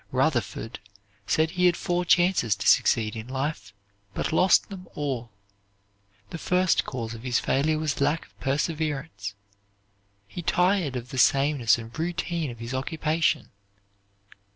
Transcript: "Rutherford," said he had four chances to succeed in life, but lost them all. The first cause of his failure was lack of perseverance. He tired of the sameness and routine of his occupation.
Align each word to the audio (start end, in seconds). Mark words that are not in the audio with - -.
"Rutherford," 0.11 0.79
said 1.27 1.51
he 1.51 1.67
had 1.67 1.77
four 1.77 2.05
chances 2.05 2.55
to 2.55 2.67
succeed 2.67 3.15
in 3.15 3.27
life, 3.27 3.71
but 4.15 4.33
lost 4.33 4.69
them 4.69 4.87
all. 4.95 5.29
The 6.31 6.39
first 6.39 6.85
cause 6.85 7.13
of 7.13 7.21
his 7.21 7.37
failure 7.39 7.77
was 7.77 8.01
lack 8.01 8.25
of 8.25 8.39
perseverance. 8.39 9.35
He 10.27 10.41
tired 10.41 10.95
of 10.95 11.09
the 11.09 11.19
sameness 11.19 11.77
and 11.77 11.95
routine 11.99 12.49
of 12.49 12.57
his 12.57 12.73
occupation. 12.73 13.51